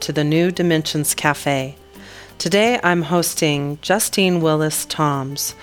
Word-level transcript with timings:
to 0.00 0.12
the 0.12 0.24
New 0.24 0.50
Dimensions 0.50 1.14
Cafe. 1.14 1.76
Today 2.38 2.80
I'm 2.82 3.02
hosting 3.02 3.78
Justine 3.82 4.40
Willis 4.40 4.86
Toms, 4.86 5.54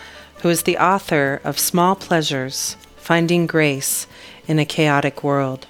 who 0.42 0.50
is 0.50 0.64
the 0.64 0.78
author 0.78 1.42
of 1.44 1.58
Small 1.58 1.96
Pleasures 1.96 2.78
Finding 2.98 3.48
Grace 3.48 4.06
in 4.48 4.60
a 4.60 4.66
Chaotic 4.66 5.24
World. 5.24 5.66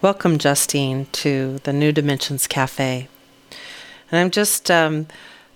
Welcome, 0.00 0.38
Justine, 0.38 1.06
to 1.12 1.58
the 1.64 1.74
New 1.74 1.92
Dimensions 1.92 2.46
Cafe. 2.46 3.08
And 4.10 4.18
I'm 4.18 4.30
just 4.30 4.70
um, 4.70 5.08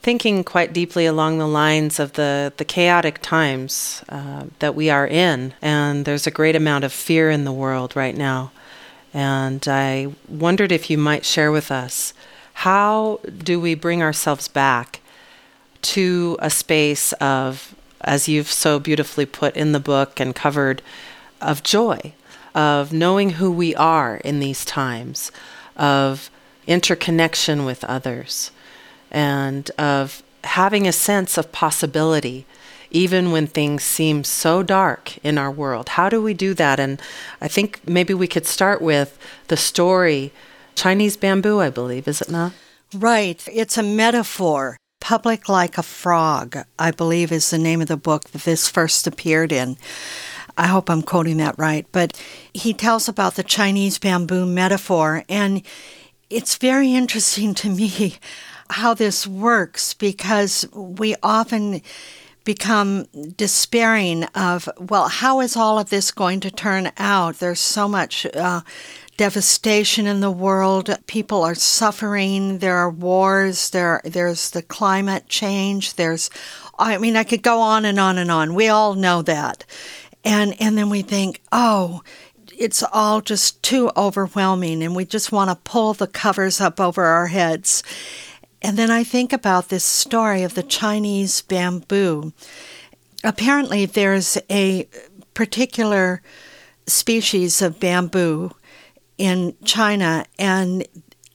thinking 0.03 0.45
quite 0.45 0.75
deeply 0.75 1.07
along 1.07 1.39
the 1.39 1.49
lines 1.49 1.99
of 1.99 2.13
the, 2.13 2.53
the 2.59 2.65
chaotic 2.67 3.23
times 3.23 4.05
uh, 4.11 4.45
that 4.59 4.75
we 4.75 4.91
are 4.91 5.07
in, 5.07 5.55
and 5.63 6.05
there's 6.05 6.27
a 6.27 6.31
great 6.31 6.57
amount 6.57 6.85
of 6.85 6.93
fear 6.93 7.31
in 7.31 7.45
the 7.45 7.53
world 7.53 7.97
right 7.97 8.17
now. 8.17 8.53
And 9.15 9.67
I 9.67 10.09
wondered 10.29 10.73
if 10.73 10.91
you 10.91 10.99
might 10.99 11.25
share 11.25 11.51
with 11.51 11.71
us 11.71 12.13
how 12.61 13.19
do 13.39 13.59
we 13.59 13.75
bring 13.75 14.03
ourselves 14.03 14.47
back 14.47 15.01
to 15.81 16.37
a 16.41 16.51
space 16.51 17.15
of, 17.15 17.75
as 18.03 18.29
you've 18.29 18.53
so 18.53 18.79
beautifully 18.79 19.25
put 19.25 19.57
in 19.57 19.73
the 19.73 19.81
book 19.81 20.21
and 20.21 20.35
covered, 20.35 20.83
of 21.41 21.63
joy, 21.63 22.13
of 22.55 22.93
knowing 22.93 23.31
who 23.31 23.51
we 23.51 23.75
are 23.77 24.19
in 24.19 24.41
these 24.41 24.63
times, 24.63 25.33
of 25.75 26.31
interconnection 26.67 27.65
with 27.65 27.83
others, 27.85 28.51
and 29.11 29.71
of 29.79 30.23
having 30.45 30.87
a 30.87 30.93
sense 30.93 31.39
of 31.39 31.53
possibility 31.53 32.45
even 32.91 33.33
when 33.33 33.47
things 33.47 33.83
seem 33.83 34.23
so 34.23 34.63
dark 34.63 35.17
in 35.25 35.39
our 35.39 35.51
world. 35.51 35.91
How 35.91 36.11
do 36.11 36.21
we 36.21 36.35
do 36.35 36.53
that? 36.53 36.79
And 36.79 37.01
I 37.41 37.49
think 37.49 37.81
maybe 37.89 38.13
we 38.13 38.29
could 38.29 38.47
start 38.47 38.83
with 38.83 39.19
the 39.49 39.57
story 39.57 40.31
Chinese 40.81 41.19
bamboo, 41.19 41.61
I 41.61 41.69
believe, 41.69 42.09
is 42.09 42.23
it 42.23 42.31
not? 42.31 42.53
Right. 42.95 43.47
It's 43.53 43.77
a 43.77 43.83
metaphor. 43.83 44.79
Public 44.99 45.47
Like 45.47 45.77
a 45.77 45.83
Frog, 45.83 46.57
I 46.79 46.91
believe, 46.91 47.31
is 47.33 47.51
the 47.51 47.59
name 47.59 47.83
of 47.83 47.89
the 47.89 47.99
book 47.99 48.31
that 48.31 48.45
this 48.45 48.67
first 48.67 49.07
appeared 49.07 49.53
in. 49.53 49.77
I 50.57 50.69
hope 50.69 50.89
I'm 50.89 51.03
quoting 51.03 51.37
that 51.37 51.59
right. 51.59 51.87
But 51.93 52.19
he 52.55 52.73
tells 52.73 53.09
about 53.09 53.35
the 53.35 53.43
Chinese 53.43 53.99
bamboo 53.99 54.47
metaphor, 54.47 55.23
and 55.29 55.61
it's 56.31 56.57
very 56.57 56.95
interesting 56.95 57.53
to 57.57 57.69
me 57.69 58.17
how 58.71 58.95
this 58.95 59.27
works 59.27 59.93
because 59.93 60.67
we 60.73 61.15
often 61.23 61.83
become 62.55 63.05
despairing 63.37 64.25
of, 64.35 64.69
well, 64.77 65.07
how 65.07 65.41
is 65.41 65.57
all 65.57 65.79
of 65.79 65.89
this 65.89 66.11
going 66.11 66.41
to 66.41 66.51
turn 66.51 66.91
out? 66.99 67.39
There's 67.39 67.61
so 67.61 67.87
much 67.87 68.27
uh, 68.35 68.63
devastation 69.17 70.09
in 70.09 70.19
the 70.19 70.33
world. 70.33 70.91
People 71.07 71.45
are 71.45 71.55
suffering. 71.55 72.59
There 72.59 72.77
are 72.77 72.91
wars. 72.91 73.71
There, 73.71 74.01
there's 74.03 74.51
the 74.51 74.63
climate 74.63 75.29
change. 75.29 75.95
There's, 75.95 76.29
I 76.77 76.99
mean, 76.99 77.15
I 77.15 77.23
could 77.23 77.45
go 77.45 77.61
on 77.61 77.85
and 77.85 78.01
on 78.01 78.19
and 78.19 78.33
on. 78.33 78.57
We 78.57 78.67
all 78.67 78.95
know 78.95 79.23
that, 79.23 79.65
and 80.25 80.61
and 80.61 80.77
then 80.77 80.91
we 80.91 81.03
think, 81.03 81.41
oh, 81.53 82.03
it's 82.59 82.83
all 82.93 83.21
just 83.21 83.63
too 83.63 83.93
overwhelming, 83.97 84.83
and 84.83 84.97
we 84.97 85.05
just 85.05 85.31
want 85.31 85.51
to 85.51 85.71
pull 85.71 85.95
the 85.95 86.09
covers 86.09 86.61
up 86.61 86.81
over 86.81 87.05
our 87.05 87.29
heads. 87.29 87.85
And 88.63 88.77
then 88.77 88.91
I 88.91 89.05
think 89.05 89.33
about 89.33 89.69
this 89.69 89.85
story 89.85 90.43
of 90.43 90.55
the 90.55 90.63
Chinese 90.63 91.43
bamboo. 91.43 92.33
Apparently, 93.25 93.87
there's 93.87 94.39
a 94.51 94.87
particular 95.35 96.23
species 96.87 97.63
of 97.63 97.81
bamboo 97.81 98.51
in 99.17 99.55
China, 99.65 100.25
and 100.39 100.87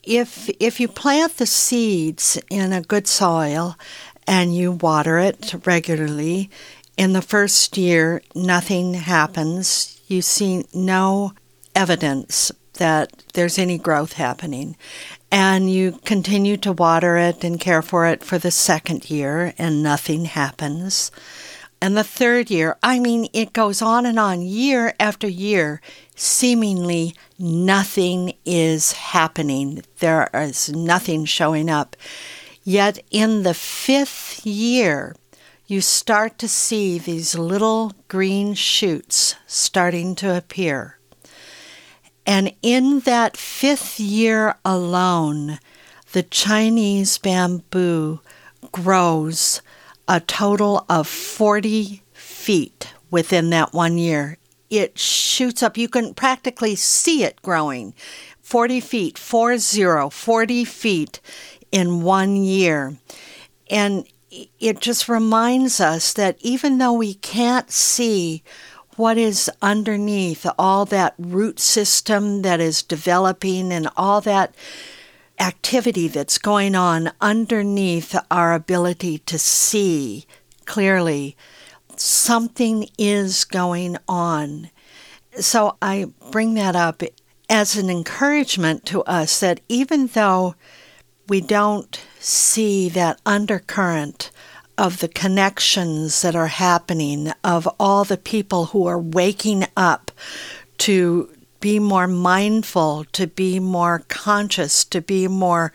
if 0.03 0.49
if 0.59 0.79
you 0.79 0.87
plant 0.87 1.37
the 1.37 1.45
seeds 1.45 2.39
in 2.49 2.73
a 2.73 2.81
good 2.81 3.07
soil 3.07 3.75
and 4.27 4.55
you 4.55 4.71
water 4.71 5.19
it 5.19 5.53
regularly, 5.65 6.49
in 6.97 7.13
the 7.13 7.21
first 7.21 7.77
year 7.77 8.21
nothing 8.33 8.95
happens. 8.95 9.99
You 10.07 10.21
see 10.21 10.65
no 10.73 11.33
evidence 11.75 12.51
that 12.73 13.23
there's 13.33 13.57
any 13.57 13.77
growth 13.77 14.13
happening. 14.13 14.75
And 15.37 15.69
you 15.69 15.99
continue 16.05 16.55
to 16.55 16.71
water 16.71 17.17
it 17.17 17.43
and 17.43 17.59
care 17.59 17.81
for 17.81 18.05
it 18.05 18.23
for 18.23 18.37
the 18.37 18.51
second 18.51 19.09
year, 19.09 19.53
and 19.57 19.83
nothing 19.83 20.23
happens. 20.23 21.11
And 21.81 21.97
the 21.97 22.05
third 22.05 22.49
year, 22.49 22.77
I 22.81 22.99
mean, 22.99 23.27
it 23.33 23.51
goes 23.51 23.81
on 23.81 24.05
and 24.05 24.17
on, 24.17 24.41
year 24.41 24.93
after 24.97 25.27
year 25.27 25.81
seemingly 26.15 27.15
nothing 27.37 28.31
is 28.45 28.93
happening. 28.93 29.83
There 29.99 30.29
is 30.33 30.69
nothing 30.69 31.25
showing 31.25 31.69
up. 31.69 31.97
Yet 32.63 32.99
in 33.11 33.43
the 33.43 33.53
fifth 33.53 34.45
year, 34.45 35.17
you 35.67 35.81
start 35.81 36.37
to 36.37 36.47
see 36.47 36.97
these 36.97 37.37
little 37.37 37.91
green 38.07 38.53
shoots 38.53 39.35
starting 39.47 40.15
to 40.15 40.33
appear. 40.33 40.97
And 42.25 42.53
in 42.61 43.01
that 43.01 43.37
fifth 43.37 43.99
year 43.99 44.55
alone, 44.65 45.59
the 46.11 46.23
Chinese 46.23 47.17
bamboo 47.17 48.19
grows 48.71 49.61
a 50.07 50.19
total 50.19 50.85
of 50.89 51.07
40 51.07 52.01
feet 52.13 52.93
within 53.11 53.49
that 53.51 53.73
one 53.73 53.97
year 53.97 54.37
it 54.69 54.97
shoots 54.97 55.63
up. 55.63 55.77
You 55.77 55.87
can 55.87 56.13
practically 56.13 56.75
see 56.75 57.23
it 57.23 57.41
growing 57.41 57.93
40 58.41 58.79
feet, 58.79 59.17
40, 59.17 60.09
40 60.09 60.65
feet 60.65 61.19
in 61.71 62.01
one 62.01 62.35
year. 62.35 62.97
And 63.69 64.07
it 64.59 64.79
just 64.79 65.07
reminds 65.09 65.79
us 65.79 66.13
that 66.13 66.37
even 66.41 66.77
though 66.77 66.93
we 66.93 67.15
can't 67.15 67.71
see 67.71 68.43
what 68.95 69.17
is 69.17 69.49
underneath 69.61 70.45
all 70.57 70.85
that 70.85 71.13
root 71.17 71.59
system 71.59 72.41
that 72.41 72.59
is 72.59 72.81
developing 72.81 73.71
and 73.71 73.89
all 73.97 74.21
that 74.21 74.55
activity 75.39 76.07
that's 76.07 76.37
going 76.37 76.75
on 76.75 77.11
underneath 77.19 78.15
our 78.31 78.53
ability 78.53 79.17
to 79.19 79.37
see 79.37 80.25
clearly, 80.65 81.37
something 81.95 82.87
is 82.97 83.43
going 83.43 83.97
on. 84.07 84.69
So 85.39 85.77
I 85.81 86.07
bring 86.31 86.53
that 86.55 86.75
up 86.75 87.03
as 87.49 87.77
an 87.77 87.89
encouragement 87.89 88.85
to 88.87 89.03
us 89.03 89.39
that 89.39 89.61
even 89.69 90.07
though 90.07 90.55
we 91.27 91.41
don't 91.41 92.03
see 92.19 92.89
that 92.89 93.19
undercurrent 93.25 94.31
of 94.77 94.99
the 94.99 95.07
connections 95.07 96.21
that 96.21 96.35
are 96.35 96.47
happening, 96.47 97.31
of 97.43 97.67
all 97.79 98.03
the 98.03 98.17
people 98.17 98.65
who 98.67 98.85
are 98.85 98.99
waking 98.99 99.65
up 99.75 100.11
to 100.79 101.29
be 101.59 101.79
more 101.79 102.07
mindful, 102.07 103.05
to 103.13 103.27
be 103.27 103.59
more 103.59 104.03
conscious, 104.07 104.83
to 104.85 105.01
be 105.01 105.27
more 105.27 105.73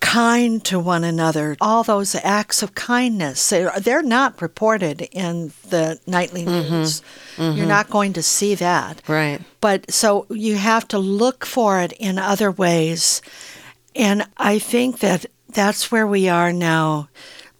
kind 0.00 0.64
to 0.64 0.78
one 0.78 1.04
another. 1.04 1.56
All 1.60 1.82
those 1.82 2.14
acts 2.14 2.62
of 2.62 2.74
kindness, 2.74 3.50
they're 3.50 4.02
not 4.02 4.40
reported 4.40 5.02
in 5.12 5.52
the 5.68 6.00
nightly 6.06 6.44
mm-hmm. 6.44 6.72
news. 6.72 7.02
Mm-hmm. 7.36 7.58
You're 7.58 7.66
not 7.66 7.90
going 7.90 8.14
to 8.14 8.22
see 8.22 8.54
that. 8.54 9.02
Right. 9.06 9.40
But 9.60 9.90
so 9.90 10.26
you 10.30 10.56
have 10.56 10.88
to 10.88 10.98
look 10.98 11.44
for 11.44 11.80
it 11.80 11.92
in 11.92 12.18
other 12.18 12.50
ways. 12.50 13.20
And 13.94 14.26
I 14.36 14.58
think 14.58 15.00
that 15.00 15.26
that's 15.48 15.90
where 15.90 16.06
we 16.06 16.28
are 16.28 16.52
now, 16.52 17.08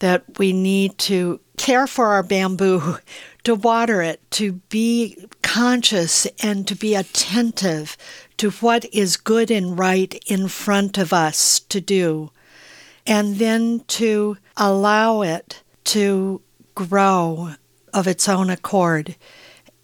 that 0.01 0.39
we 0.39 0.53
need 0.53 0.99
to 0.99 1.41
care 1.57 1.87
for 1.87 2.09
our 2.09 2.23
bamboo, 2.23 2.99
to 3.45 3.55
water 3.55 4.03
it, 4.03 4.21
to 4.31 4.53
be 4.69 5.17
conscious 5.43 6.27
and 6.43 6.67
to 6.69 6.75
be 6.75 6.95
attentive 6.95 7.97
to 8.37 8.51
what 8.51 8.85
is 8.93 9.17
good 9.17 9.51
and 9.51 9.79
right 9.79 10.23
in 10.27 10.49
front 10.49 10.99
of 10.99 11.13
us 11.13 11.61
to 11.61 11.81
do, 11.81 12.31
and 13.07 13.37
then 13.37 13.81
to 13.87 14.37
allow 14.57 15.23
it 15.23 15.63
to 15.85 16.41
grow 16.75 17.55
of 17.93 18.07
its 18.07 18.29
own 18.29 18.51
accord, 18.51 19.17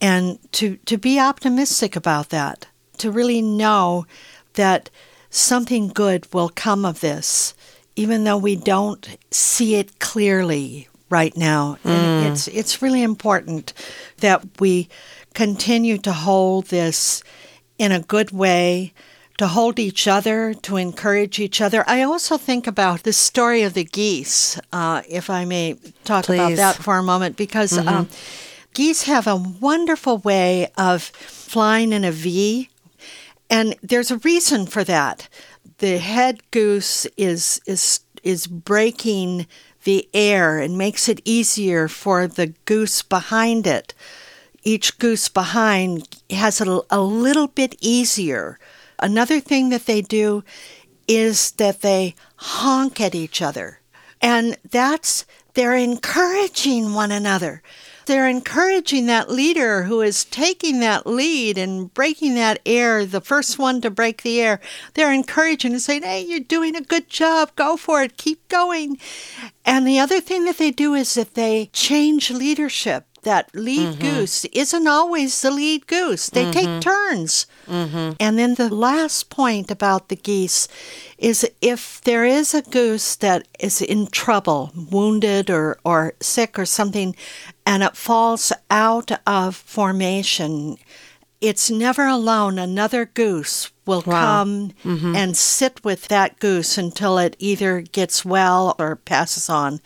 and 0.00 0.38
to, 0.52 0.76
to 0.86 0.96
be 0.96 1.18
optimistic 1.18 1.96
about 1.96 2.30
that, 2.30 2.66
to 2.98 3.10
really 3.10 3.42
know 3.42 4.06
that 4.54 4.88
something 5.28 5.88
good 5.88 6.32
will 6.32 6.48
come 6.48 6.84
of 6.84 7.00
this, 7.00 7.54
even 7.96 8.24
though 8.24 8.36
we 8.36 8.56
don't 8.56 9.16
see 9.30 9.74
it 9.74 9.98
clearly 9.98 10.88
right 11.08 11.36
now. 11.36 11.78
And 11.84 12.26
it's 12.26 12.48
it's 12.48 12.82
really 12.82 13.02
important 13.02 13.72
that 14.18 14.60
we 14.60 14.88
continue 15.34 15.98
to 15.98 16.12
hold 16.12 16.66
this 16.66 17.22
in 17.78 17.92
a 17.92 18.00
good 18.00 18.30
way, 18.30 18.92
to 19.38 19.46
hold 19.46 19.78
each 19.78 20.08
other, 20.08 20.54
to 20.54 20.76
encourage 20.76 21.38
each 21.38 21.60
other. 21.60 21.84
I 21.86 22.02
also 22.02 22.38
think 22.38 22.66
about 22.66 23.02
the 23.02 23.12
story 23.12 23.62
of 23.62 23.74
the 23.74 23.84
geese, 23.84 24.58
uh, 24.72 25.02
if 25.08 25.28
I 25.28 25.44
may 25.44 25.76
talk 26.04 26.28
about 26.28 26.56
that 26.56 26.76
for 26.76 26.98
a 26.98 27.02
moment, 27.02 27.36
because 27.36 27.76
um, 27.78 28.08
geese 28.72 29.04
have 29.04 29.26
a 29.26 29.36
wonderful 29.36 30.18
way 30.18 30.68
of 30.76 31.02
flying 31.02 31.92
in 31.92 32.04
a 32.04 32.12
V, 32.12 32.68
and 33.50 33.76
there's 33.82 34.10
a 34.10 34.18
reason 34.18 34.66
for 34.66 34.84
that. 34.84 35.28
The 35.78 35.98
head 35.98 36.42
goose 36.50 37.06
is 37.16 37.60
is 37.66 38.00
is 38.22 38.46
breaking 38.46 39.46
the 39.84 40.08
air 40.12 40.58
and 40.58 40.76
makes 40.76 41.08
it 41.08 41.20
easier 41.24 41.86
for 41.86 42.26
the 42.26 42.48
goose 42.64 43.02
behind 43.02 43.66
it. 43.66 43.94
Each 44.64 44.98
goose 44.98 45.28
behind 45.28 46.08
has 46.28 46.60
it 46.60 46.66
a, 46.90 47.00
little 47.00 47.46
bit 47.46 47.76
easier. 47.80 48.58
Another 48.98 49.38
thing 49.38 49.68
that 49.68 49.86
they 49.86 50.02
do 50.02 50.42
is 51.06 51.52
that 51.52 51.82
they 51.82 52.16
honk 52.34 53.00
at 53.00 53.14
each 53.14 53.40
other. 53.40 53.78
And 54.20 54.56
that's, 54.68 55.24
they're 55.54 55.76
encouraging 55.76 56.94
one 56.94 57.12
another. 57.12 57.62
They're 58.06 58.28
encouraging 58.28 59.06
that 59.06 59.28
leader 59.28 59.82
who 59.82 60.00
is 60.00 60.24
taking 60.24 60.78
that 60.80 61.06
lead 61.06 61.58
and 61.58 61.92
breaking 61.92 62.36
that 62.36 62.60
air, 62.64 63.04
the 63.04 63.20
first 63.20 63.58
one 63.58 63.80
to 63.80 63.90
break 63.90 64.22
the 64.22 64.40
air. 64.40 64.60
They're 64.94 65.12
encouraging 65.12 65.72
and 65.72 65.82
saying, 65.82 66.02
Hey, 66.02 66.22
you're 66.22 66.40
doing 66.40 66.76
a 66.76 66.80
good 66.80 67.08
job. 67.08 67.50
Go 67.56 67.76
for 67.76 68.02
it. 68.02 68.16
Keep 68.16 68.48
going. 68.48 68.98
And 69.64 69.86
the 69.86 69.98
other 69.98 70.20
thing 70.20 70.44
that 70.44 70.58
they 70.58 70.70
do 70.70 70.94
is 70.94 71.14
that 71.14 71.34
they 71.34 71.68
change 71.72 72.30
leadership. 72.30 73.06
That 73.26 73.50
lead 73.56 73.98
mm-hmm. 73.98 74.00
goose 74.00 74.44
isn't 74.46 74.86
always 74.86 75.42
the 75.42 75.50
lead 75.50 75.88
goose. 75.88 76.30
They 76.30 76.48
take 76.52 76.68
mm-hmm. 76.68 76.78
turns. 76.78 77.46
Mm-hmm. 77.66 78.12
And 78.20 78.38
then 78.38 78.54
the 78.54 78.72
last 78.72 79.30
point 79.30 79.68
about 79.68 80.08
the 80.08 80.14
geese 80.14 80.68
is 81.18 81.44
if 81.60 82.00
there 82.02 82.24
is 82.24 82.54
a 82.54 82.62
goose 82.62 83.16
that 83.16 83.48
is 83.58 83.82
in 83.82 84.06
trouble, 84.06 84.70
wounded 84.92 85.50
or, 85.50 85.76
or 85.82 86.14
sick 86.20 86.56
or 86.56 86.66
something, 86.66 87.16
and 87.66 87.82
it 87.82 87.96
falls 87.96 88.52
out 88.70 89.10
of 89.26 89.56
formation, 89.56 90.76
it's 91.40 91.68
never 91.68 92.06
alone. 92.06 92.60
Another 92.60 93.06
goose 93.06 93.72
will 93.86 94.02
come 94.02 94.70
and 94.84 95.36
sit 95.36 95.84
with 95.84 96.06
that 96.06 96.38
goose 96.38 96.78
until 96.78 97.18
it 97.18 97.34
either 97.40 97.80
gets 97.80 98.24
well 98.24 98.76
or 98.78 98.94
passes 98.94 99.50
on. 99.50 99.80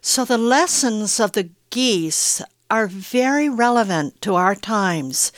So 0.00 0.24
the 0.24 0.38
lessons 0.38 1.20
of 1.20 1.32
the 1.32 1.50
geese 1.70 2.42
are 2.70 2.86
very 2.86 3.48
relevant 3.48 4.20
to 4.22 4.34
our 4.34 4.54
times 4.54 5.32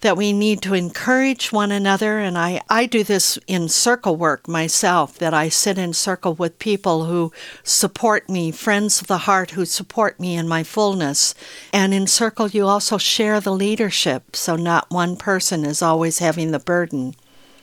that 0.00 0.16
we 0.16 0.32
need 0.32 0.62
to 0.62 0.74
encourage 0.74 1.50
one 1.52 1.72
another. 1.72 2.18
And 2.18 2.38
I, 2.38 2.60
I 2.70 2.86
do 2.86 3.02
this 3.02 3.38
in 3.46 3.68
circle 3.68 4.16
work 4.16 4.46
myself 4.46 5.18
that 5.18 5.34
i 5.34 5.48
sit 5.48 5.76
in 5.76 5.92
circle 5.92 6.34
with 6.34 6.58
people 6.58 7.06
who 7.06 7.32
support 7.64 8.28
me 8.28 8.50
friends 8.50 9.00
of 9.00 9.08
the 9.08 9.18
heart 9.18 9.52
who 9.52 9.64
support 9.64 10.20
me 10.20 10.36
in 10.36 10.46
my 10.46 10.62
fullness. 10.62 11.34
And 11.72 11.92
in 11.92 12.06
circle 12.06 12.48
you 12.48 12.66
also 12.66 12.98
share 12.98 13.40
the 13.40 13.52
leadership 13.52 14.36
so 14.36 14.56
not 14.56 14.90
one 14.90 15.16
person 15.16 15.64
is 15.64 15.82
always 15.82 16.18
having 16.18 16.52
the 16.52 16.58
burden. 16.58 17.14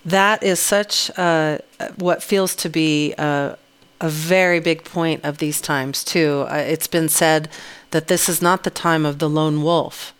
That 0.04 0.44
is 0.44 0.60
such 0.60 1.10
uh, 1.18 1.60
what 1.96 2.22
feels 2.22 2.56
to 2.58 2.70
be 2.70 3.14
a, 3.18 3.58
a 4.02 4.10
very 4.10 4.60
big 4.60 4.84
point 4.84 5.24
of 5.24 5.38
these 5.38 5.62
times, 5.62 6.04
too. 6.04 6.46
Uh, 6.50 6.56
it's 6.56 6.88
been 6.88 7.10
said 7.10 7.50
that 7.92 8.08
this 8.08 8.28
is 8.28 8.42
not 8.42 8.64
the 8.64 8.70
time 8.70 9.06
of 9.06 9.20
the 9.20 9.30
lone 9.30 9.64
wolf. 9.64 10.14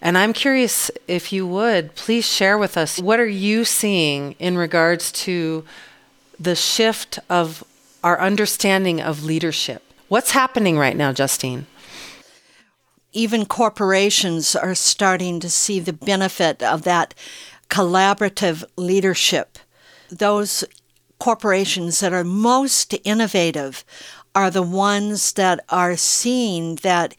And 0.00 0.18
I'm 0.18 0.32
curious 0.32 0.90
if 1.06 1.32
you 1.32 1.46
would 1.46 1.94
please 1.94 2.26
share 2.26 2.58
with 2.58 2.76
us 2.76 2.98
what 2.98 3.20
are 3.20 3.26
you 3.26 3.64
seeing 3.64 4.32
in 4.38 4.58
regards 4.58 5.12
to 5.12 5.64
the 6.40 6.56
shift 6.56 7.18
of 7.30 7.62
our 8.02 8.18
understanding 8.20 9.00
of 9.00 9.22
leadership? 9.22 9.82
What's 10.08 10.32
happening 10.32 10.76
right 10.76 10.96
now, 10.96 11.12
Justine? 11.12 11.66
even 13.12 13.44
corporations 13.44 14.56
are 14.56 14.74
starting 14.74 15.40
to 15.40 15.50
see 15.50 15.78
the 15.78 15.92
benefit 15.92 16.62
of 16.62 16.82
that 16.82 17.14
collaborative 17.68 18.64
leadership. 18.76 19.58
Those 20.10 20.64
corporations 21.22 22.00
that 22.00 22.12
are 22.12 22.24
most 22.24 22.96
innovative 23.04 23.84
are 24.34 24.50
the 24.50 24.60
ones 24.60 25.34
that 25.34 25.60
are 25.68 25.96
seeing 25.96 26.74
that 26.82 27.14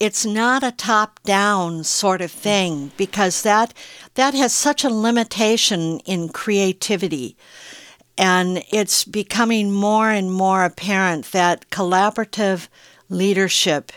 it's 0.00 0.26
not 0.26 0.64
a 0.64 0.72
top 0.72 1.22
down 1.22 1.84
sort 1.84 2.20
of 2.20 2.32
thing 2.32 2.90
because 2.96 3.42
that 3.42 3.72
that 4.14 4.34
has 4.34 4.52
such 4.52 4.82
a 4.82 4.90
limitation 4.90 6.00
in 6.00 6.28
creativity. 6.30 7.36
And 8.18 8.64
it's 8.72 9.04
becoming 9.04 9.70
more 9.70 10.10
and 10.10 10.32
more 10.32 10.64
apparent 10.64 11.30
that 11.30 11.70
collaborative 11.70 12.66
leadership 13.08 13.92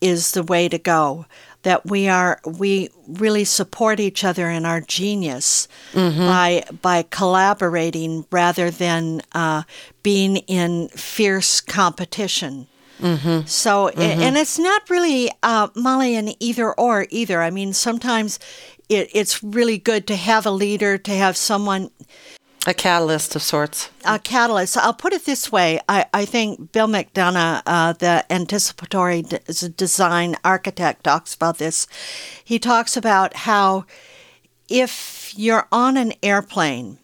is 0.00 0.30
the 0.30 0.44
way 0.44 0.68
to 0.68 0.78
go 0.78 1.26
that 1.62 1.86
we 1.86 2.08
are 2.08 2.40
we 2.44 2.88
really 3.06 3.44
support 3.44 4.00
each 4.00 4.24
other 4.24 4.48
in 4.50 4.64
our 4.66 4.80
genius 4.80 5.68
by 5.94 6.64
by 6.82 7.02
collaborating 7.10 8.24
rather 8.30 8.70
than 8.70 9.22
uh, 9.32 9.62
being 10.02 10.38
in 10.48 10.88
fierce 10.88 11.60
competition. 11.60 12.66
So 13.46 13.88
a- 13.88 13.92
and 13.96 14.36
it's 14.36 14.58
not 14.60 14.88
really 14.88 15.30
uh, 15.42 15.68
molly 15.74 16.14
an 16.14 16.34
either 16.40 16.72
or 16.72 17.06
either. 17.10 17.42
I 17.42 17.50
mean 17.50 17.72
sometimes 17.72 18.38
it, 18.88 19.08
it's 19.12 19.42
really 19.42 19.78
good 19.78 20.06
to 20.06 20.16
have 20.16 20.46
a 20.46 20.50
leader 20.52 20.98
to 20.98 21.10
have 21.12 21.36
someone 21.36 21.90
A 22.64 22.74
catalyst 22.74 23.34
of 23.34 23.42
sorts. 23.42 23.90
a 24.04 24.20
catalyst. 24.20 24.76
I'll 24.76 24.94
put 24.94 25.12
it 25.12 25.24
this 25.24 25.50
way. 25.50 25.80
I, 25.88 26.06
I 26.14 26.24
think 26.24 26.70
Bill 26.70 26.86
McDonough, 26.86 27.62
uh, 27.66 27.92
the 27.94 28.24
anticipatory 28.30 29.24
design 29.76 30.36
architect, 30.44 31.02
talks 31.02 31.34
about 31.34 31.58
this. 31.58 31.88
He 32.44 32.60
talks 32.60 32.96
about 32.96 33.34
how 33.38 33.84
if 34.68 35.34
you're 35.36 35.66
on 35.72 35.96
an 35.96 36.12
airplane, 36.22 36.98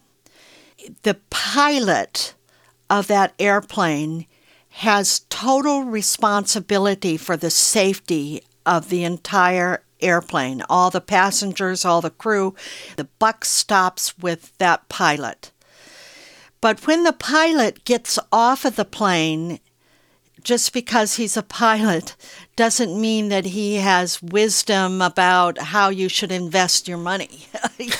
the 1.03 1.17
pilot 1.29 2.35
of 2.89 3.07
that 3.07 3.33
airplane 3.37 4.27
has 4.69 5.21
total 5.29 5.83
responsibility 5.83 7.17
for 7.17 7.35
the 7.35 7.49
safety 7.49 8.43
of 8.65 8.87
the 8.87 9.03
entire 9.03 9.83
airplane, 10.01 10.63
all 10.69 10.89
the 10.89 11.01
passengers, 11.01 11.85
all 11.85 12.01
the 12.01 12.09
crew. 12.09 12.55
The 12.95 13.07
buck 13.19 13.45
stops 13.45 14.17
with 14.17 14.57
that 14.57 14.89
pilot. 14.89 15.51
But 16.61 16.85
when 16.85 17.03
the 17.03 17.13
pilot 17.13 17.85
gets 17.85 18.19
off 18.31 18.65
of 18.65 18.75
the 18.75 18.85
plane, 18.85 19.59
just 20.43 20.73
because 20.73 21.15
he's 21.15 21.37
a 21.37 21.43
pilot 21.43 22.15
doesn't 22.55 22.99
mean 22.99 23.29
that 23.29 23.45
he 23.45 23.75
has 23.75 24.21
wisdom 24.21 25.01
about 25.01 25.57
how 25.57 25.89
you 25.89 26.09
should 26.09 26.31
invest 26.31 26.87
your 26.87 26.97
money. 26.97 27.47
You 27.79 27.93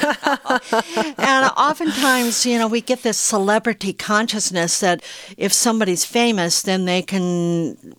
and 1.18 1.52
oftentimes, 1.56 2.46
you 2.46 2.58
know, 2.58 2.68
we 2.68 2.82
get 2.82 3.02
this 3.02 3.18
celebrity 3.18 3.94
consciousness 3.94 4.82
that 4.82 5.02
if 5.38 5.54
somebody's 5.54 6.04
famous, 6.04 6.62
then 6.62 6.84
they 6.84 7.02
can 7.02 7.96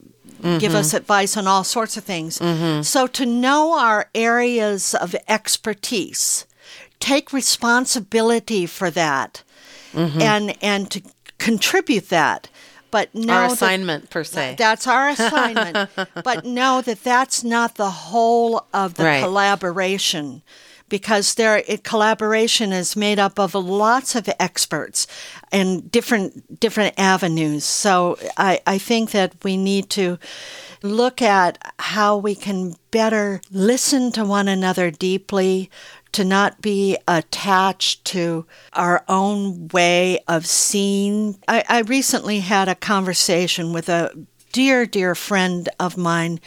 give 0.58 0.74
us 0.74 0.88
mm-hmm. 0.88 0.96
advice 0.98 1.36
on 1.36 1.46
all 1.46 1.64
sorts 1.64 1.96
of 1.96 2.04
things. 2.04 2.38
Mm-hmm. 2.38 2.82
So 2.82 3.06
to 3.06 3.26
know 3.26 3.78
our 3.78 4.08
areas 4.14 4.94
of 4.94 5.14
expertise, 5.28 6.46
take 6.98 7.32
responsibility 7.32 8.66
for 8.66 8.90
that, 8.90 9.42
mm-hmm. 9.92 10.20
and 10.20 10.56
and 10.62 10.90
to 10.90 11.02
contribute 11.38 12.08
that. 12.10 12.48
But 12.90 13.14
know 13.14 13.32
Our 13.32 13.48
that- 13.48 13.52
assignment, 13.52 14.10
per 14.10 14.24
se. 14.24 14.56
that's 14.58 14.86
our 14.88 15.10
assignment. 15.10 15.90
but 16.24 16.44
know 16.44 16.82
that 16.82 17.04
that's 17.04 17.44
not 17.44 17.76
the 17.76 17.90
whole 17.90 18.66
of 18.74 18.94
the 18.94 19.04
Right. 19.04 19.22
collaboration 19.22 20.42
because 20.90 21.34
their 21.34 21.62
collaboration 21.84 22.72
is 22.72 22.94
made 22.94 23.18
up 23.18 23.38
of 23.38 23.54
lots 23.54 24.14
of 24.14 24.28
experts 24.38 25.06
and 25.50 25.90
different 25.90 26.60
different 26.60 26.94
avenues. 26.98 27.64
So 27.64 28.18
I, 28.36 28.60
I 28.66 28.76
think 28.76 29.12
that 29.12 29.34
we 29.42 29.56
need 29.56 29.88
to 29.90 30.18
look 30.82 31.22
at 31.22 31.72
how 31.78 32.18
we 32.18 32.34
can 32.34 32.74
better 32.90 33.40
listen 33.50 34.12
to 34.12 34.24
one 34.24 34.48
another 34.48 34.90
deeply, 34.90 35.70
to 36.12 36.24
not 36.24 36.60
be 36.60 36.96
attached 37.06 38.04
to 38.04 38.44
our 38.72 39.04
own 39.08 39.68
way 39.68 40.18
of 40.26 40.46
seeing. 40.46 41.38
I, 41.46 41.64
I 41.68 41.80
recently 41.80 42.40
had 42.40 42.68
a 42.68 42.74
conversation 42.74 43.72
with 43.72 43.88
a 43.88 44.10
dear, 44.52 44.86
dear 44.86 45.14
friend 45.14 45.68
of 45.78 45.96
mine 45.96 46.40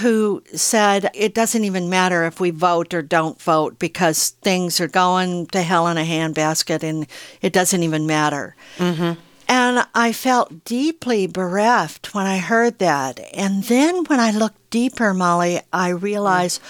who 0.00 0.42
said 0.54 1.08
it 1.14 1.34
doesn't 1.34 1.64
even 1.64 1.88
matter 1.88 2.24
if 2.24 2.40
we 2.40 2.50
vote 2.50 2.92
or 2.92 3.02
don't 3.02 3.40
vote 3.40 3.78
because 3.78 4.30
things 4.42 4.80
are 4.80 4.88
going 4.88 5.46
to 5.46 5.62
hell 5.62 5.86
in 5.86 5.96
a 5.96 6.04
handbasket 6.04 6.82
and 6.82 7.06
it 7.40 7.52
doesn't 7.52 7.82
even 7.82 8.06
matter. 8.06 8.56
Mm-hmm. 8.78 9.20
And 9.46 9.86
I 9.94 10.12
felt 10.12 10.64
deeply 10.64 11.26
bereft 11.26 12.14
when 12.14 12.26
I 12.26 12.38
heard 12.38 12.78
that. 12.78 13.20
And 13.34 13.62
then 13.64 14.04
when 14.04 14.18
I 14.18 14.32
looked 14.32 14.70
deeper, 14.70 15.14
Molly, 15.14 15.60
I 15.72 15.90
realized, 15.90 16.60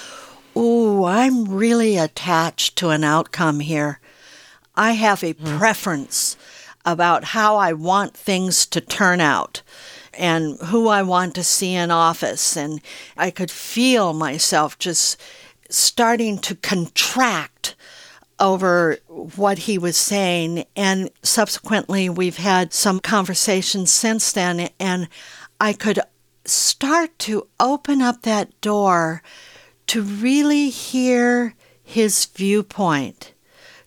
ooh, 0.57 1.05
I'm 1.05 1.47
really 1.47 1.97
attached 1.97 2.77
to 2.77 2.91
an 2.91 3.05
outcome 3.05 3.61
here. 3.61 4.01
I 4.77 4.93
have 4.93 5.25
a 5.25 5.35
preference 5.35 6.37
about 6.85 7.25
how 7.25 7.57
I 7.57 7.73
want 7.73 8.15
things 8.15 8.67
to 8.67 8.81
turn 8.81 9.21
out 9.21 9.63
and 10.19 10.59
who 10.61 10.89
I 10.89 11.03
want 11.03 11.35
to 11.35 11.45
see 11.45 11.75
in 11.75 11.91
office. 11.91 12.57
And 12.57 12.81
I 13.17 13.31
could 13.31 13.51
feel 13.51 14.13
myself 14.13 14.79
just 14.79 15.21
starting 15.71 16.39
to 16.39 16.55
contract 16.55 17.75
over 18.39 18.99
what 19.09 19.59
he 19.59 19.79
was 19.79 19.97
saying. 19.97 20.65
And 20.77 21.11
subsequently, 21.23 22.09
we've 22.09 22.39
had 22.39 22.73
some 22.73 23.01
conversations 23.01 23.93
since 23.93 24.33
then, 24.33 24.71
and 24.81 25.09
I 25.61 25.73
could 25.73 26.01
start 26.45 27.19
to 27.21 27.47
open 27.59 28.03
up 28.03 28.23
that 28.23 28.61
door 28.61 29.23
to 29.87 30.03
really 30.03 30.69
hear 30.69 31.55
his 31.83 32.25
viewpoint, 32.27 33.33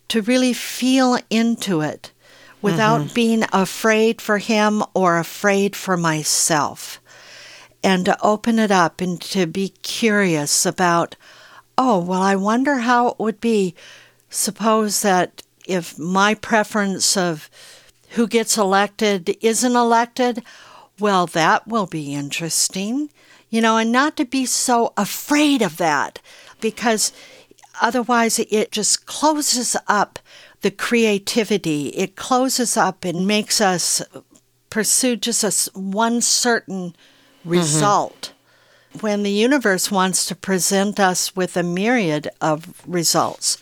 to 0.07 0.21
really 0.21 0.53
feel 0.53 1.17
into 1.29 1.81
it 1.81 2.11
without 2.71 3.01
mm-hmm. 3.01 3.13
being 3.13 3.43
afraid 3.53 4.21
for 4.21 4.37
him 4.37 4.83
or 4.93 5.17
afraid 5.17 5.75
for 5.75 5.97
myself. 5.97 7.01
And 7.83 8.05
to 8.05 8.17
open 8.21 8.59
it 8.59 8.71
up 8.71 9.01
and 9.01 9.21
to 9.21 9.45
be 9.45 9.69
curious 9.81 10.65
about, 10.65 11.15
oh, 11.77 11.99
well, 11.99 12.21
I 12.21 12.35
wonder 12.35 12.77
how 12.79 13.09
it 13.09 13.19
would 13.19 13.39
be. 13.39 13.75
Suppose 14.29 15.01
that 15.01 15.43
if 15.65 15.97
my 15.97 16.33
preference 16.33 17.15
of 17.15 17.49
who 18.09 18.27
gets 18.27 18.57
elected 18.57 19.37
isn't 19.41 19.75
elected, 19.75 20.43
well, 20.99 21.27
that 21.27 21.67
will 21.67 21.87
be 21.87 22.13
interesting. 22.13 23.09
You 23.49 23.61
know, 23.61 23.77
and 23.77 23.91
not 23.91 24.17
to 24.17 24.25
be 24.25 24.45
so 24.45 24.91
afraid 24.97 25.61
of 25.61 25.77
that 25.77 26.19
because 26.59 27.13
otherwise 27.81 28.39
it 28.39 28.71
just 28.71 29.05
closes 29.05 29.75
up 29.87 30.19
the 30.61 30.71
creativity. 30.71 31.89
It 31.89 32.15
closes 32.15 32.77
up 32.77 33.05
and 33.05 33.27
makes 33.27 33.61
us 33.61 34.01
pursue 34.69 35.15
just 35.15 35.43
a, 35.43 35.79
one 35.79 36.21
certain 36.21 36.95
result. 37.45 38.33
Mm-hmm. 38.93 38.99
When 38.99 39.23
the 39.23 39.31
universe 39.31 39.91
wants 39.91 40.25
to 40.25 40.35
present 40.35 40.99
us 40.99 41.35
with 41.35 41.55
a 41.55 41.61
myriad 41.61 42.29
of 42.41 42.81
results. 42.87 43.57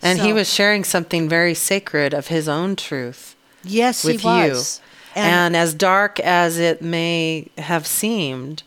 And 0.00 0.18
so, 0.18 0.24
he 0.24 0.32
was 0.32 0.50
sharing 0.50 0.84
something 0.84 1.28
very 1.28 1.54
sacred 1.54 2.14
of 2.14 2.28
his 2.28 2.48
own 2.48 2.76
truth. 2.76 3.36
Yes, 3.62 4.04
with 4.04 4.22
he 4.22 4.26
was. 4.26 4.80
You. 5.14 5.22
And, 5.22 5.26
and 5.26 5.56
as 5.56 5.74
dark 5.74 6.18
as 6.20 6.58
it 6.58 6.80
may 6.80 7.50
have 7.58 7.86
seemed, 7.86 8.62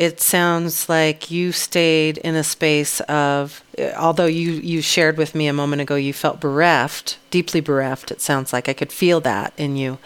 it 0.00 0.18
sounds 0.18 0.88
like 0.88 1.30
you 1.30 1.52
stayed 1.52 2.16
in 2.16 2.34
a 2.34 2.42
space 2.42 3.00
of 3.00 3.62
although 3.98 4.24
you 4.24 4.52
you 4.52 4.80
shared 4.80 5.18
with 5.18 5.34
me 5.34 5.46
a 5.46 5.52
moment 5.52 5.82
ago 5.82 5.94
you 5.94 6.14
felt 6.14 6.40
bereft 6.40 7.18
deeply 7.30 7.60
bereft 7.60 8.10
it 8.10 8.22
sounds 8.22 8.50
like. 8.50 8.66
I 8.66 8.72
could 8.72 8.92
feel 8.92 9.20
that 9.20 9.52
in 9.58 9.76
you. 9.76 9.98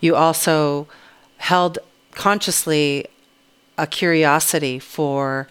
You 0.00 0.16
also 0.16 0.88
held 1.36 1.78
consciously 2.12 3.08
a 3.76 3.86
curiosity 3.86 4.78
for 4.78 5.48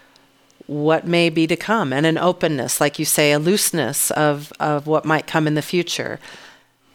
what 0.66 1.06
may 1.06 1.30
be 1.30 1.46
to 1.46 1.56
come 1.56 1.94
and 1.94 2.08
an 2.08 2.18
openness 2.18 2.82
like 2.82 2.98
you 2.98 3.06
say 3.06 3.32
a 3.32 3.38
looseness 3.38 4.10
of 4.12 4.52
of 4.60 4.88
what 4.88 5.06
might 5.06 5.28
come 5.28 5.46
in 5.46 5.54
the 5.54 5.62
future. 5.62 6.20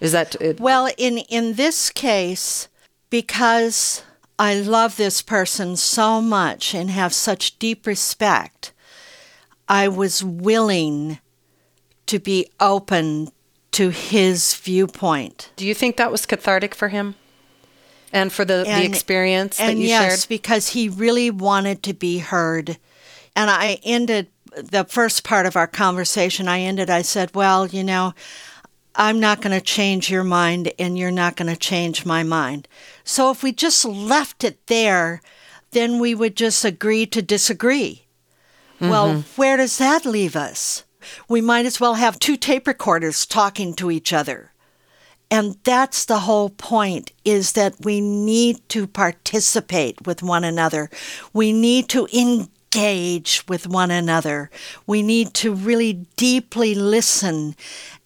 Is 0.00 0.10
that 0.10 0.34
it? 0.40 0.58
well 0.58 0.90
in 0.98 1.18
in 1.28 1.54
this 1.54 1.88
case 1.90 2.66
because 3.10 4.02
I 4.38 4.54
love 4.54 4.96
this 4.96 5.22
person 5.22 5.76
so 5.76 6.20
much 6.20 6.74
and 6.74 6.90
have 6.90 7.14
such 7.14 7.58
deep 7.58 7.86
respect. 7.86 8.72
I 9.68 9.88
was 9.88 10.22
willing 10.24 11.18
to 12.06 12.18
be 12.18 12.50
open 12.60 13.28
to 13.72 13.90
his 13.90 14.54
viewpoint. 14.54 15.50
Do 15.56 15.66
you 15.66 15.74
think 15.74 15.96
that 15.96 16.12
was 16.12 16.26
cathartic 16.26 16.74
for 16.74 16.88
him? 16.88 17.14
And 18.12 18.32
for 18.32 18.44
the, 18.44 18.64
and, 18.66 18.82
the 18.82 18.86
experience 18.86 19.56
that 19.56 19.76
you 19.76 19.88
yes, 19.88 20.02
shared? 20.02 20.28
because 20.28 20.68
he 20.68 20.88
really 20.88 21.30
wanted 21.30 21.82
to 21.84 21.94
be 21.94 22.18
heard. 22.18 22.78
And 23.34 23.50
I 23.50 23.80
ended 23.82 24.28
the 24.54 24.84
first 24.84 25.24
part 25.24 25.46
of 25.46 25.56
our 25.56 25.66
conversation, 25.66 26.46
I 26.48 26.60
ended, 26.60 26.90
I 26.90 27.02
said, 27.02 27.34
Well, 27.34 27.66
you 27.66 27.82
know, 27.82 28.14
I'm 28.96 29.18
not 29.20 29.40
going 29.40 29.58
to 29.58 29.64
change 29.64 30.10
your 30.10 30.24
mind 30.24 30.72
and 30.78 30.96
you're 30.96 31.10
not 31.10 31.36
going 31.36 31.52
to 31.52 31.56
change 31.56 32.06
my 32.06 32.22
mind. 32.22 32.68
So 33.02 33.30
if 33.30 33.42
we 33.42 33.52
just 33.52 33.84
left 33.84 34.44
it 34.44 34.66
there, 34.66 35.20
then 35.72 35.98
we 35.98 36.14
would 36.14 36.36
just 36.36 36.64
agree 36.64 37.06
to 37.06 37.20
disagree. 37.20 38.04
Mm-hmm. 38.76 38.88
Well, 38.88 39.24
where 39.36 39.56
does 39.56 39.78
that 39.78 40.06
leave 40.06 40.36
us? 40.36 40.84
We 41.28 41.40
might 41.40 41.66
as 41.66 41.80
well 41.80 41.94
have 41.94 42.18
two 42.18 42.36
tape 42.36 42.66
recorders 42.66 43.26
talking 43.26 43.74
to 43.74 43.90
each 43.90 44.12
other. 44.12 44.52
And 45.30 45.56
that's 45.64 46.04
the 46.04 46.20
whole 46.20 46.50
point 46.50 47.12
is 47.24 47.52
that 47.52 47.74
we 47.84 48.00
need 48.00 48.66
to 48.68 48.86
participate 48.86 50.06
with 50.06 50.22
one 50.22 50.44
another. 50.44 50.90
We 51.32 51.52
need 51.52 51.88
to 51.90 52.06
engage 52.16 53.44
with 53.48 53.66
one 53.66 53.90
another. 53.90 54.50
We 54.86 55.02
need 55.02 55.34
to 55.34 55.54
really 55.54 56.06
deeply 56.16 56.74
listen 56.74 57.56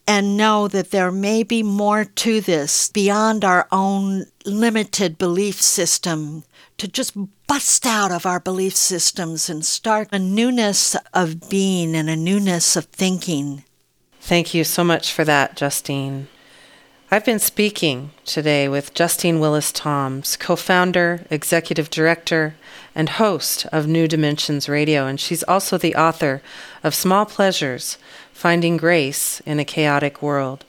and 0.09 0.35
know 0.35 0.67
that 0.67 0.89
there 0.89 1.11
may 1.11 1.43
be 1.43 1.61
more 1.61 2.03
to 2.03 2.41
this 2.41 2.89
beyond 2.89 3.45
our 3.45 3.67
own 3.71 4.25
limited 4.43 5.19
belief 5.19 5.61
system, 5.61 6.43
to 6.79 6.87
just 6.87 7.13
bust 7.45 7.85
out 7.85 8.11
of 8.11 8.25
our 8.25 8.39
belief 8.39 8.75
systems 8.75 9.51
and 9.51 9.63
start 9.63 10.09
a 10.11 10.17
newness 10.17 10.95
of 11.13 11.47
being 11.47 11.95
and 11.95 12.09
a 12.09 12.15
newness 12.15 12.75
of 12.75 12.85
thinking. 12.85 13.63
Thank 14.19 14.51
you 14.51 14.63
so 14.63 14.83
much 14.83 15.13
for 15.13 15.23
that, 15.25 15.55
Justine. 15.55 16.27
I've 17.11 17.25
been 17.25 17.39
speaking 17.39 18.09
today 18.25 18.67
with 18.67 18.95
Justine 18.95 19.39
Willis 19.39 19.71
Toms, 19.71 20.37
co 20.37 20.55
founder, 20.55 21.25
executive 21.29 21.91
director, 21.91 22.55
and 22.95 23.09
host 23.09 23.67
of 23.71 23.87
New 23.87 24.07
Dimensions 24.07 24.67
Radio, 24.67 25.05
and 25.05 25.19
she's 25.19 25.43
also 25.43 25.77
the 25.77 25.95
author 25.95 26.41
of 26.83 26.95
Small 26.95 27.25
Pleasures 27.25 27.99
Finding 28.39 28.77
Grace 28.77 29.41
in 29.41 29.59
a 29.59 29.65
Chaotic 29.65 30.21
World. 30.21 30.63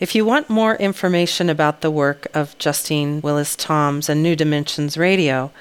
If 0.00 0.14
you 0.14 0.24
want 0.24 0.48
more 0.48 0.74
information 0.76 1.50
about 1.50 1.82
the 1.82 1.90
work 1.90 2.26
of 2.32 2.56
Justine 2.56 3.20
Willis 3.20 3.54
Toms 3.54 4.08
and 4.08 4.22
New 4.22 4.34
Dimensions 4.34 4.96
Radio, 4.96 5.52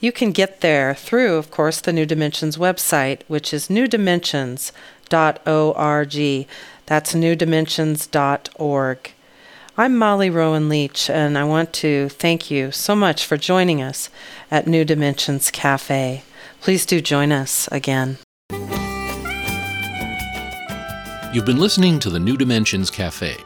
you 0.00 0.10
can 0.10 0.32
get 0.32 0.62
there 0.62 0.92
through, 0.92 1.36
of 1.36 1.52
course, 1.52 1.80
the 1.80 1.92
New 1.92 2.04
Dimensions 2.04 2.56
website, 2.56 3.20
which 3.28 3.54
is 3.54 3.68
newdimensions.org. 3.68 6.48
That's 6.86 7.14
newdimensions.org. 7.14 9.12
I'm 9.78 9.96
Molly 9.96 10.30
Rowan 10.30 10.68
Leach, 10.68 11.08
and 11.08 11.38
I 11.38 11.44
want 11.44 11.72
to 11.74 12.08
thank 12.08 12.50
you 12.50 12.72
so 12.72 12.96
much 12.96 13.24
for 13.24 13.36
joining 13.36 13.80
us 13.80 14.10
at 14.50 14.66
New 14.66 14.84
Dimensions 14.84 15.52
Cafe. 15.52 16.24
Please 16.60 16.84
do 16.84 17.00
join 17.00 17.30
us 17.30 17.68
again. 17.70 18.18
You've 21.32 21.44
been 21.44 21.58
listening 21.58 21.98
to 21.98 22.08
the 22.08 22.20
New 22.20 22.36
Dimensions 22.36 22.90
Cafe. 22.90 23.36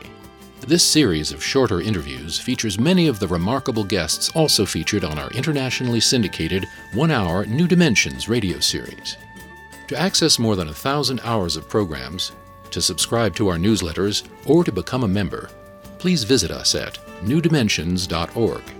This 0.60 0.84
series 0.84 1.32
of 1.32 1.42
shorter 1.42 1.80
interviews 1.80 2.38
features 2.38 2.78
many 2.78 3.08
of 3.08 3.18
the 3.18 3.26
remarkable 3.26 3.82
guests 3.82 4.30
also 4.36 4.64
featured 4.64 5.02
on 5.02 5.18
our 5.18 5.30
internationally 5.30 5.98
syndicated 5.98 6.66
one 6.92 7.10
hour 7.10 7.46
New 7.46 7.66
Dimensions 7.66 8.28
radio 8.28 8.60
series. 8.60 9.16
To 9.88 9.98
access 9.98 10.38
more 10.38 10.56
than 10.56 10.68
a 10.68 10.74
thousand 10.74 11.20
hours 11.24 11.56
of 11.56 11.68
programs, 11.68 12.32
to 12.70 12.82
subscribe 12.82 13.34
to 13.36 13.48
our 13.48 13.56
newsletters, 13.56 14.28
or 14.46 14.62
to 14.62 14.70
become 14.70 15.02
a 15.02 15.08
member, 15.08 15.50
please 15.98 16.22
visit 16.22 16.50
us 16.50 16.74
at 16.74 16.94
newdimensions.org. 17.22 18.79